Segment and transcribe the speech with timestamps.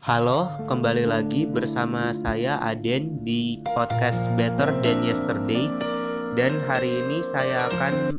[0.00, 5.68] Halo, kembali lagi bersama saya Aden di podcast Better Than Yesterday.
[6.32, 8.16] Dan hari ini saya akan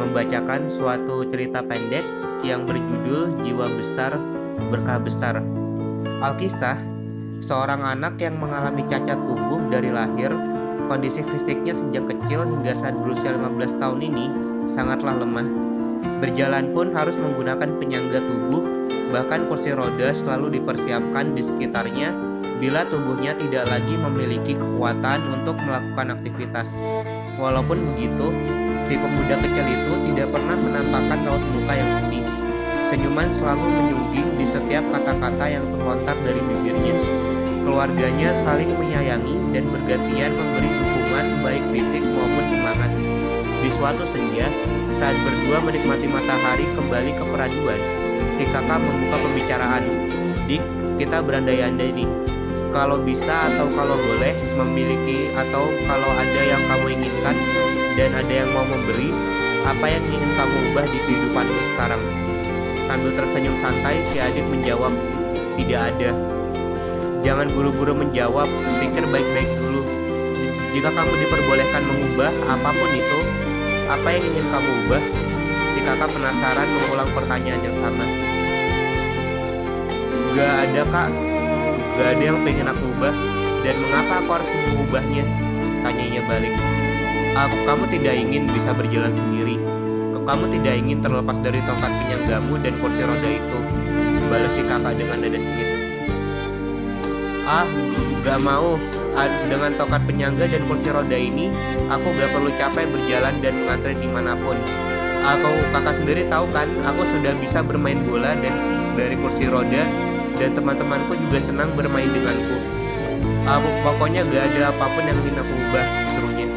[0.00, 2.08] membacakan suatu cerita pendek
[2.40, 4.16] yang berjudul Jiwa Besar
[4.72, 5.44] Berkah Besar.
[6.24, 6.80] Alkisah,
[7.44, 10.32] seorang anak yang mengalami cacat tubuh dari lahir
[10.90, 14.26] Kondisi fisiknya sejak kecil hingga saat berusia 15 tahun ini
[14.66, 15.46] sangatlah lemah.
[16.18, 18.79] Berjalan pun harus menggunakan penyangga tubuh
[19.10, 22.14] Bahkan kursi roda selalu dipersiapkan di sekitarnya
[22.62, 26.78] bila tubuhnya tidak lagi memiliki kekuatan untuk melakukan aktivitas.
[27.40, 28.30] Walaupun begitu,
[28.84, 32.24] si pemuda kecil itu tidak pernah menampakkan raut muka yang sedih.
[32.92, 36.94] Senyuman selalu menyungging di setiap kata-kata yang terlontar dari bibirnya.
[37.64, 42.92] Keluarganya saling menyayangi dan bergantian memberi dukungan baik fisik maupun semangat.
[43.60, 44.48] Di suatu senja,
[44.96, 47.80] saat berdua menikmati matahari kembali ke peraduan,
[48.30, 49.84] si kakak membuka pembicaraan.
[50.46, 50.62] Dik,
[50.98, 52.10] kita berandai-andai nih.
[52.70, 57.34] Kalau bisa atau kalau boleh memiliki atau kalau ada yang kamu inginkan
[57.98, 59.10] dan ada yang mau memberi,
[59.66, 62.02] apa yang ingin kamu ubah di kehidupanmu sekarang?
[62.86, 64.94] Sambil tersenyum santai, si adik menjawab,
[65.58, 66.10] tidak ada.
[67.26, 68.48] Jangan buru-buru menjawab,
[68.80, 69.82] pikir baik-baik dulu.
[70.70, 73.20] Jika kamu diperbolehkan mengubah apa pun itu,
[73.90, 75.02] apa yang ingin kamu ubah?
[75.80, 78.04] Si kakak penasaran mengulang pertanyaan yang sama.
[80.36, 81.08] Gak ada kak,
[81.96, 83.16] gak ada yang pengen aku ubah.
[83.64, 85.24] Dan mengapa aku harus mengubahnya?
[85.80, 86.52] Tanyanya balik.
[87.32, 89.56] Aku, kamu tidak ingin bisa berjalan sendiri.
[90.20, 93.58] Kamu tidak ingin terlepas dari tongkat penyanggamu dan kursi roda itu.
[94.28, 95.68] Balas si kakak dengan nada sengit.
[97.48, 97.64] Ah,
[98.28, 98.76] gak mau.
[99.48, 101.48] Dengan tongkat penyangga dan kursi roda ini,
[101.88, 104.60] aku gak perlu capek berjalan dan mengantri di mana pun
[105.38, 108.54] aku kakak sendiri tahu kan aku sudah bisa bermain bola dan
[108.98, 109.86] dari kursi roda
[110.40, 112.58] dan teman-temanku juga senang bermain denganku.
[113.46, 116.48] Aku pokoknya gak ada apa pun yang ingin aku ubah serunya.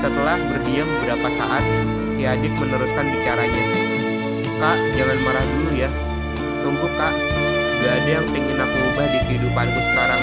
[0.00, 1.64] Setelah berdiam beberapa saat
[2.12, 3.64] si adik meneruskan bicaranya.
[4.56, 5.90] Kak jangan marah dulu ya.
[6.60, 7.14] Sungguh kak
[7.84, 10.22] gak ada yang ingin aku ubah di kehidupanku sekarang.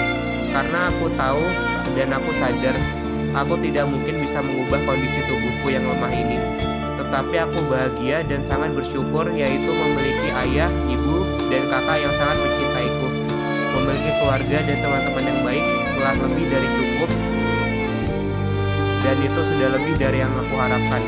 [0.54, 1.44] Karena aku tahu
[1.94, 2.76] dan aku sadar
[3.34, 6.38] aku tidak mungkin bisa mengubah kondisi tubuhku yang lemah ini
[7.14, 13.06] tetapi aku bahagia dan sangat bersyukur yaitu memiliki ayah, ibu, dan kakak yang sangat mencintaiku.
[13.70, 15.62] Memiliki keluarga dan teman-teman yang baik
[15.94, 17.10] telah lebih dari cukup
[19.06, 21.02] dan itu sudah lebih dari yang aku harapkan.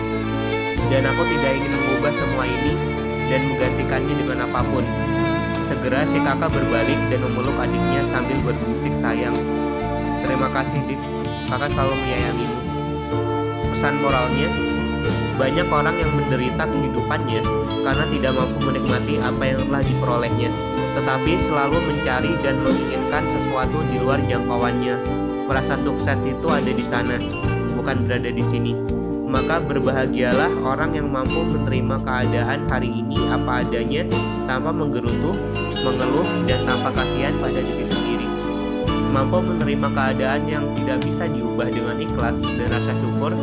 [0.94, 2.78] Dan aku tidak ingin mengubah semua ini
[3.26, 4.86] dan menggantikannya dengan apa pun.
[5.66, 9.34] Segera si kakak berbalik dan memeluk adiknya sambil berbisik sayang.
[10.22, 11.02] Terima kasih dik,
[11.50, 12.58] kakak selalu menyayangimu.
[13.74, 14.75] Pesan moralnya,
[15.36, 17.40] banyak orang yang menderita kehidupannya
[17.84, 20.50] karena tidak mampu menikmati apa yang telah diperolehnya,
[20.96, 24.96] tetapi selalu mencari dan menginginkan sesuatu di luar jangkauannya.
[25.46, 27.20] Merasa sukses itu ada di sana,
[27.76, 28.74] bukan berada di sini.
[29.26, 34.08] Maka berbahagialah orang yang mampu menerima keadaan hari ini apa adanya
[34.48, 35.36] tanpa menggerutu,
[35.84, 38.26] mengeluh, dan tanpa kasihan pada diri sendiri.
[39.12, 43.36] Mampu menerima keadaan yang tidak bisa diubah dengan ikhlas dan rasa syukur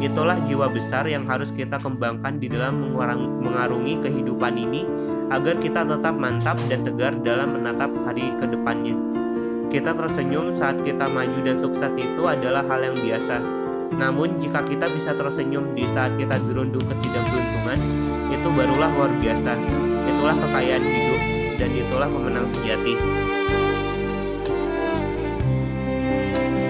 [0.00, 2.96] Itulah jiwa besar yang harus kita kembangkan di dalam
[3.44, 4.88] mengarungi kehidupan ini
[5.28, 8.96] agar kita tetap mantap dan tegar dalam menatap hari ke depannya.
[9.68, 13.38] Kita tersenyum saat kita maju dan sukses itu adalah hal yang biasa.
[13.94, 17.78] Namun jika kita bisa tersenyum di saat kita dirundung ketidakberuntungan,
[18.32, 19.52] itu barulah luar biasa.
[20.08, 21.22] Itulah kekayaan hidup
[21.60, 22.96] dan itulah pemenang sejati.